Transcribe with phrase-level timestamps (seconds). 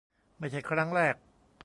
[0.39, 1.15] ไม่ใช่ครั้งแรก